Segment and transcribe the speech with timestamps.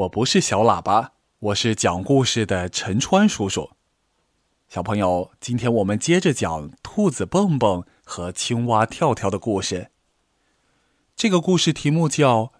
[0.00, 3.72] 我不是小喇叭，我是讲故事的陈川叔叔。
[4.66, 9.90] 小朋友，今天我们接着讲兔子蹦蹦和青蛙跳跳的故事。
[11.14, 12.44] 这个故事题目叫《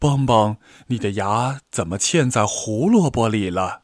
[0.00, 0.56] 蹦蹦，
[0.88, 3.82] 你的牙怎么嵌在胡萝卜里了》。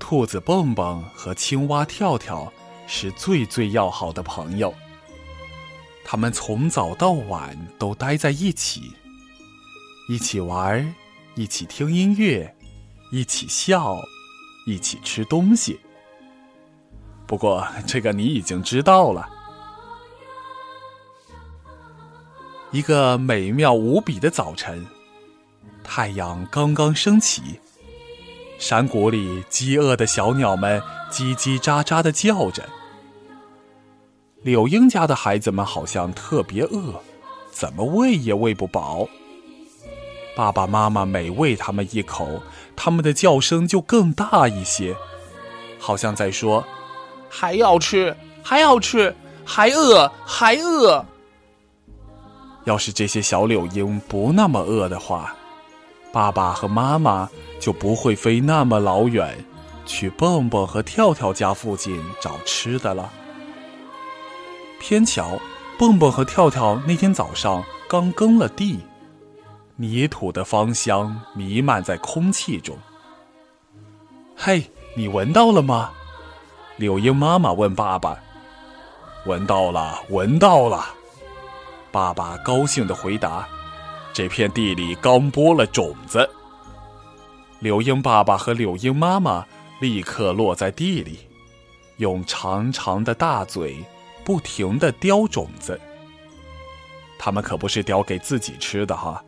[0.00, 2.52] 兔子蹦蹦和青蛙跳跳
[2.88, 4.74] 是最最要好的朋友。
[6.04, 8.92] 他们从早到晚都待在一起，
[10.08, 10.94] 一起玩，
[11.34, 12.54] 一起听音乐，
[13.10, 13.96] 一起笑，
[14.66, 15.80] 一起吃东西。
[17.26, 19.28] 不过这个你已经知道了。
[22.70, 24.86] 一个美妙无比的早晨，
[25.82, 27.60] 太阳刚刚升起，
[28.58, 32.68] 山谷里饥饿的小鸟们叽叽喳喳的叫着。
[34.44, 37.00] 柳英家的孩子们好像特别饿，
[37.50, 39.08] 怎么喂也喂不饱。
[40.36, 42.42] 爸爸妈妈每喂他们一口，
[42.76, 44.94] 他们的叫声就更大一些，
[45.78, 46.62] 好像在说
[47.30, 51.02] ：“还要吃，还要吃，还饿，还饿。”
[52.64, 55.34] 要是这些小柳莺不那么饿的话，
[56.12, 59.42] 爸爸和妈妈就不会飞那么老远，
[59.86, 63.10] 去蹦蹦和跳跳家附近找吃的了。
[64.86, 65.40] 偏巧，
[65.78, 68.78] 蹦蹦和跳跳那天早上刚耕了地，
[69.76, 72.76] 泥土的芳香弥漫在空气中。
[74.36, 75.90] 嘿，你闻到了吗？
[76.76, 78.18] 柳莺妈妈问爸爸。
[79.24, 80.84] 闻到了，闻到了。
[81.90, 83.48] 爸爸高兴的回答
[84.12, 86.28] ：“这片地里刚播了种子。”
[87.58, 89.46] 柳莺爸爸和柳莺妈妈
[89.80, 91.20] 立刻落在地里，
[91.96, 93.82] 用长长的大嘴。
[94.24, 95.78] 不停的叼种子，
[97.18, 99.22] 他们可不是叼给自己吃的哈，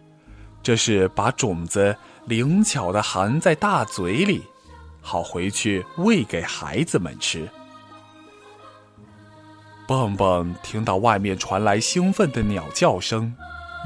[0.63, 4.43] 这是把种子灵巧的含在大嘴里，
[5.01, 7.49] 好回去喂给孩子们吃。
[9.87, 13.37] 蹦蹦听到外面传来兴奋的鸟叫声，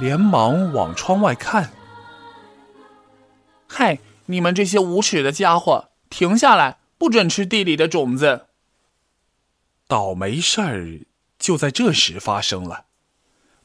[0.00, 1.71] 连忙往窗外看。
[3.66, 8.47] 嗨，你们这些无耻的家伙，停下来，不准吃地里的种子！
[9.91, 11.01] 倒霉事儿
[11.37, 12.84] 就在这时发生了，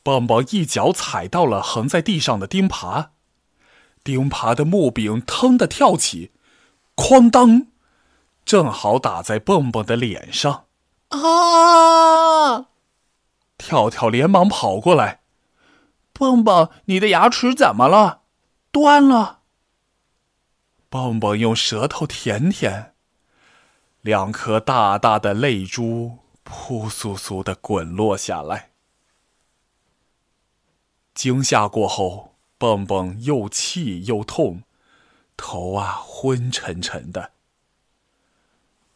[0.02, 3.10] 蹦蹦一脚踩到了横在地上的钉耙，
[4.04, 6.32] 钉耙的木柄腾的跳起，
[6.96, 7.68] 哐当，
[8.44, 10.66] 正好打在蹦蹦的脸上。
[11.10, 12.70] 啊！
[13.60, 15.22] 跳跳连忙跑过来，
[16.12, 18.22] 蹦蹦，你的牙齿怎么了？
[18.72, 19.42] 断了。
[20.90, 22.95] 蹦蹦用舌头舔舔。
[24.06, 28.70] 两颗大大的泪珠扑簌簌的滚落下来。
[31.16, 34.62] 惊吓过后，蹦蹦又气又痛，
[35.36, 37.32] 头啊昏沉沉的。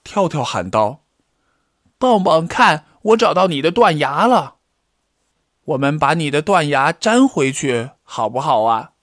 [0.04, 1.00] 跳跳喊道
[1.98, 4.58] ：“蹦蹦，看，我找到你的断牙了。
[5.64, 8.94] 我们把你的断牙粘回去，好不好啊？”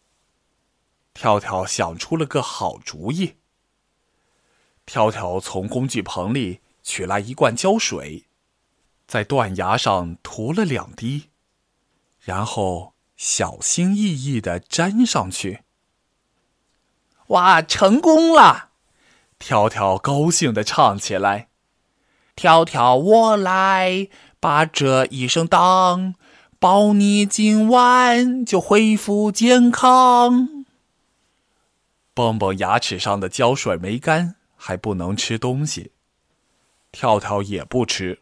[1.12, 3.38] 跳跳想出了个好主意。
[4.86, 8.26] 跳跳从工具棚里取来一罐胶水，
[9.06, 11.24] 在断牙上涂了两滴，
[12.20, 15.64] 然后小心翼翼的粘上去。
[17.28, 18.70] 哇，成功了！
[19.38, 21.48] 跳跳高兴的唱起来
[22.36, 24.08] ：“跳跳，我来
[24.38, 26.14] 把这一声当，
[26.60, 30.64] 保你今晚就恢复健康。”
[32.14, 34.35] 蹦蹦牙齿上的胶水没干。
[34.56, 35.92] 还不能吃东西，
[36.90, 38.18] 跳跳也不吃，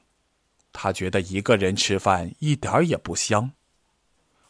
[0.72, 3.52] 他觉得一个人吃饭一点也不香。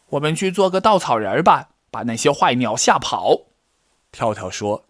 [0.09, 3.41] 我们去做个稻草人吧，把那些坏鸟吓跑。
[4.11, 4.85] 跳跳说。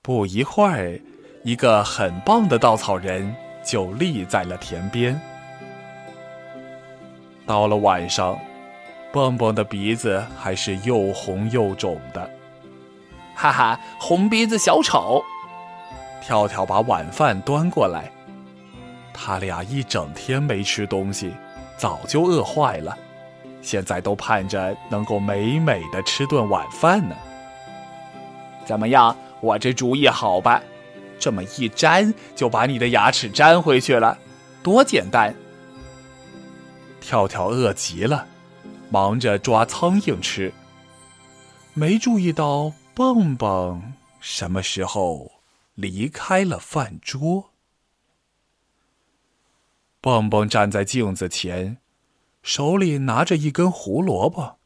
[0.00, 1.00] 不一会儿，
[1.44, 5.20] 一个很棒的稻草人就立在了田边。
[7.44, 8.38] 到了晚上，
[9.12, 12.30] 蹦蹦的鼻子还是又红又肿的，
[13.34, 15.22] 哈哈，红鼻子小丑。
[16.28, 18.12] 跳跳把晚饭端过来，
[19.14, 21.32] 他俩一整天没吃东西，
[21.78, 22.94] 早就饿坏了，
[23.62, 27.16] 现在都盼着能够美美的吃顿晚饭呢。
[28.66, 30.60] 怎么样，我这主意好吧？
[31.18, 34.18] 这么一粘，就把你的牙齿粘回去了，
[34.62, 35.34] 多简单！
[37.00, 38.26] 跳跳饿极了，
[38.90, 40.52] 忙着抓苍蝇吃，
[41.72, 45.37] 没注意到蹦蹦什么时候。
[45.78, 47.52] 离开了饭桌，
[50.00, 51.78] 蹦蹦站在镜子前，
[52.42, 54.58] 手里拿着一根胡萝卜，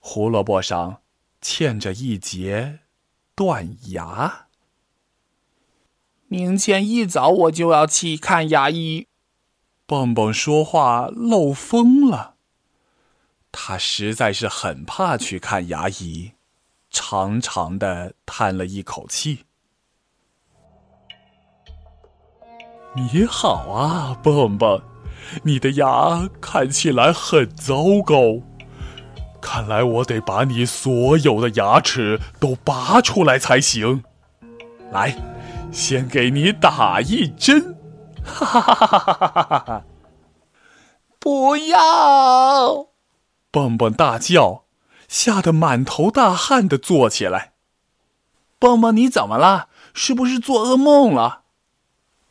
[0.00, 1.02] 胡萝卜上
[1.40, 2.80] 嵌着一截
[3.36, 4.48] 断牙。
[6.26, 9.06] 明天一早我就要去看牙医。
[9.86, 12.34] 蹦蹦说话漏风了，
[13.52, 16.32] 他实在是很怕去看牙医，
[16.90, 19.44] 长长的叹了一口气。
[22.94, 24.82] 你好啊，蹦蹦，
[25.44, 28.42] 你的牙看起来很糟糕，
[29.40, 34.04] 看来我得把你所有的牙齿都拔出来才行。
[34.90, 35.16] 来，
[35.72, 37.78] 先给你打一针。
[38.22, 39.84] 哈哈哈哈哈哈！
[41.18, 42.88] 不要！
[43.50, 44.64] 蹦蹦大叫，
[45.08, 47.52] 吓得满头大汗的坐起来。
[48.58, 49.68] 蹦蹦，你怎么了？
[49.94, 51.41] 是不是做噩梦了？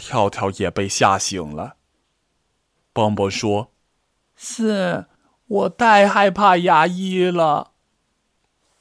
[0.01, 1.75] 跳跳也被吓醒了。
[2.91, 3.71] 蹦蹦说
[4.35, 5.05] ：“是
[5.45, 7.73] 我太害怕牙医了。”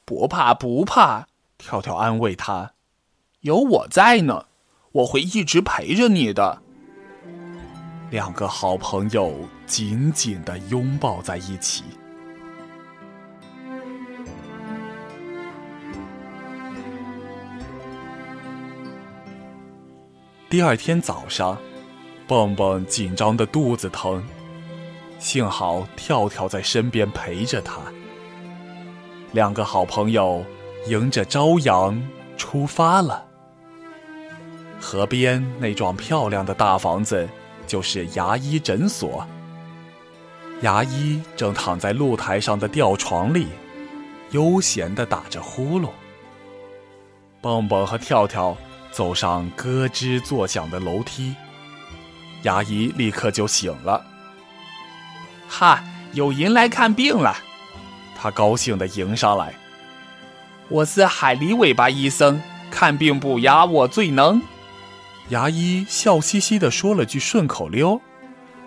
[0.03, 1.27] 不怕不怕，
[1.59, 2.73] 跳跳安慰他
[3.41, 4.47] ：“有我在呢，
[4.93, 6.63] 我会一直陪着你的。”
[8.09, 11.83] 两个好朋友紧紧的拥抱在一起。
[20.51, 21.57] 第二天早上，
[22.27, 24.21] 蹦蹦紧张的肚子疼，
[25.17, 27.77] 幸好跳跳在身边陪着他。
[29.31, 30.43] 两个好朋友
[30.87, 31.97] 迎着朝阳
[32.35, 33.25] 出发了。
[34.77, 37.25] 河边那幢漂亮的大房子。
[37.67, 39.25] 就是牙医诊所。
[40.61, 43.47] 牙医正躺在露台上的吊床里，
[44.31, 45.87] 悠闲地打着呼噜。
[47.39, 48.57] 蹦蹦和跳跳
[48.91, 51.33] 走上咯吱作响的楼梯，
[52.43, 54.05] 牙医立刻就醒了。
[55.47, 55.83] 哈，
[56.13, 57.35] 有人来看病了，
[58.17, 59.53] 他高兴地迎上来。
[60.67, 64.41] 我是海狸尾巴医生，看病不牙我最能。
[65.29, 68.01] 牙医笑嘻嘻地说了句顺口溜，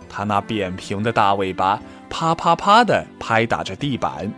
[0.08, 4.32] 他那扁平的大尾巴啪啪啪地拍打着地板。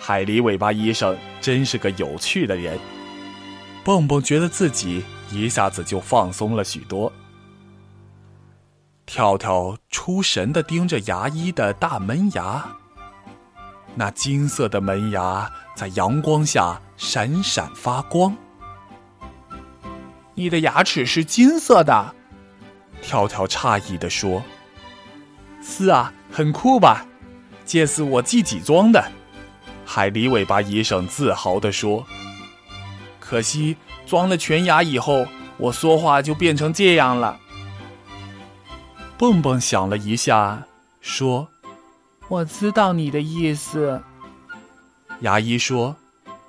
[0.00, 2.78] 海狸尾巴医生真是个有趣的人，
[3.84, 7.12] 蹦蹦觉得自己一下子就放松了许多。
[9.06, 12.76] 跳跳出神的盯着牙医的大门牙，
[13.94, 18.36] 那金色的门牙在阳光下闪闪发光。
[20.34, 22.14] 你的牙齿是金色的，
[23.02, 24.42] 跳跳诧异的说
[25.60, 27.04] ：“是啊，很酷吧？
[27.66, 29.10] 这是我自己装的。”
[29.84, 32.06] 海狸尾巴医生自豪的说
[33.30, 35.24] ：“可惜装了全牙以后，
[35.56, 37.38] 我说话就变成这样了。”
[39.16, 40.64] 蹦蹦想了一下，
[41.00, 41.46] 说
[42.26, 44.02] ：“我知道你的意思。”
[45.22, 45.94] 牙医说：“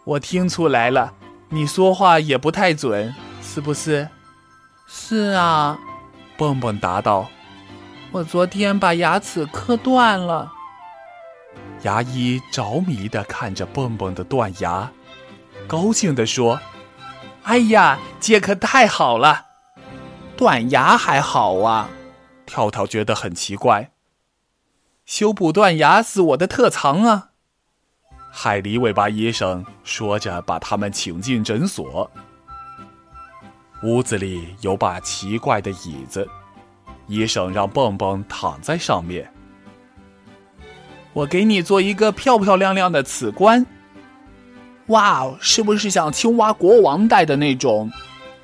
[0.05, 1.13] 我听出来了，
[1.49, 4.09] 你说话也不太准。”是不是？
[4.87, 5.77] 是啊，
[6.35, 7.29] 蹦蹦答道
[8.11, 10.51] ：“我昨天把牙齿磕断了。”
[11.83, 14.89] 牙医着迷的看着蹦蹦的断牙，
[15.67, 16.59] 高兴的说
[17.43, 19.47] ：“哎呀，这可太好了！
[20.37, 21.89] 断牙还好啊。”
[22.45, 23.91] 跳跳觉得很奇怪，
[25.05, 27.29] 修补断牙是我的特长啊。
[28.29, 32.09] 海狸尾巴医生说着，把他们请进诊所。
[33.83, 36.27] 屋子里有把奇怪的椅子，
[37.07, 39.31] 医生让蹦蹦躺在上面。
[41.13, 43.65] 我给你做一个漂漂亮亮的瓷冠。
[44.87, 47.91] 哇哦，是不是像青蛙国王戴的那种？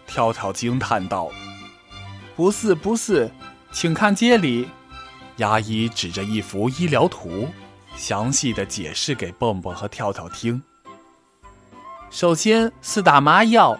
[0.05, 1.29] 跳跳惊叹道
[2.35, 3.29] ：“不是，不是，
[3.71, 4.69] 请看这里。”
[5.37, 7.47] 牙医指着一幅医疗图，
[7.95, 10.63] 详细的解释给蹦蹦和跳跳听。
[12.09, 13.79] 首先是打麻药。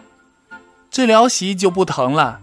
[0.90, 2.40] 治疗席就不疼了，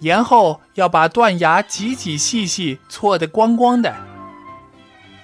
[0.00, 3.94] 然后要把断牙挤挤细细搓得光光的。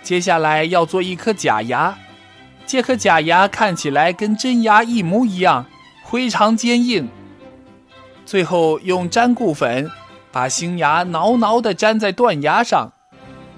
[0.02, 1.97] 接下来要做一颗假牙，
[2.72, 5.66] 这颗假牙看起来跟真牙一模一样，
[6.06, 7.06] 非常坚硬。
[8.24, 9.90] 最后用粘固粉
[10.32, 12.94] 把新牙牢牢地粘在断牙上，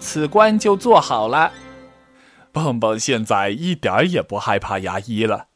[0.00, 1.52] 此关就做好了。
[2.50, 5.46] 蹦蹦现在一点也不害怕牙医了，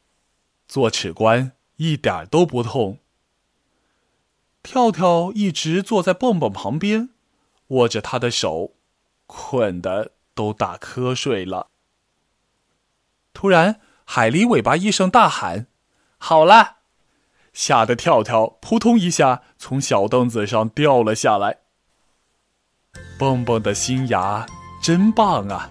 [0.65, 2.99] 做齿关一点都不痛。
[4.63, 7.09] 跳跳一直坐在蹦蹦旁边，
[7.67, 8.75] 握着他的手，
[9.27, 11.67] 困得都打瞌睡了。
[13.33, 15.67] 突然，海狸尾巴医生大喊
[16.17, 16.77] ：“好了！”
[17.53, 21.57] 吓得跳跳扑通一下从小凳子上掉了下来。
[23.17, 24.45] 蹦蹦的新牙
[24.81, 25.69] 真棒啊！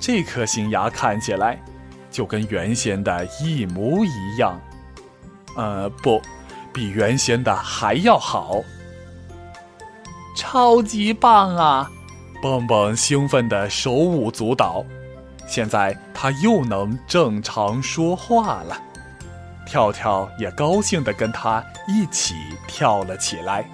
[0.00, 1.62] 这颗新牙看起来
[2.10, 4.60] 就跟原先的一模一样。
[5.56, 6.20] 呃，不，
[6.72, 8.62] 比原先的还要好。
[10.34, 11.90] 超级棒啊！
[12.42, 14.84] 蹦蹦兴奋的手舞足蹈。
[15.46, 18.80] 现在他又能正常说话了。
[19.66, 22.34] 跳跳也高兴的跟他一起
[22.68, 23.64] 跳了起来。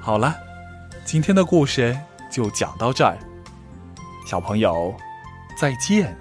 [0.00, 0.43] 好了，
[1.04, 1.96] 今天的故事
[2.30, 3.16] 就讲到这儿，
[4.26, 4.94] 小朋友。
[5.56, 6.16] 再见。